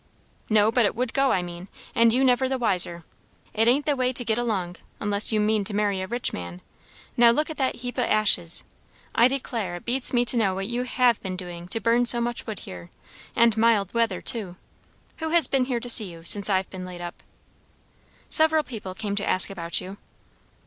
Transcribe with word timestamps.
"No, 0.49 0.71
but 0.71 0.87
it 0.87 0.95
would 0.95 1.13
go, 1.13 1.31
I 1.31 1.43
mean, 1.43 1.67
and 1.93 2.11
you 2.11 2.23
never 2.23 2.49
the 2.49 2.57
wiser. 2.57 3.05
It 3.53 3.67
ain't 3.67 3.85
the 3.85 3.95
way 3.95 4.11
to 4.11 4.25
get 4.25 4.39
along, 4.39 4.77
unless 4.99 5.31
you 5.31 5.39
mean 5.39 5.63
to 5.65 5.75
marry 5.75 6.01
a 6.01 6.07
rich 6.07 6.33
man. 6.33 6.61
Now 7.15 7.29
look 7.29 7.51
at 7.51 7.57
that 7.57 7.75
heap 7.75 7.99
o' 7.99 8.01
ashes! 8.01 8.63
I 9.13 9.27
declare, 9.27 9.75
it 9.75 9.85
beats 9.85 10.11
me 10.11 10.25
to 10.25 10.35
know 10.37 10.55
what 10.55 10.65
you 10.67 10.85
have 10.85 11.21
been 11.21 11.37
doing 11.37 11.67
to 11.67 11.79
burn 11.79 12.07
so 12.07 12.19
much 12.19 12.47
wood 12.47 12.61
here; 12.61 12.89
and 13.35 13.55
mild 13.55 13.93
weather, 13.93 14.23
too. 14.23 14.55
Who 15.17 15.29
has 15.29 15.45
been 15.47 15.65
here 15.65 15.79
to 15.79 15.87
see 15.87 16.05
you, 16.11 16.23
since 16.23 16.49
I've 16.49 16.71
been 16.71 16.83
laid 16.83 16.99
up?" 17.01 17.21
"Several 18.27 18.63
people 18.63 18.95
came 18.95 19.15
to 19.17 19.29
ask 19.29 19.51
about 19.51 19.81
you." 19.81 19.97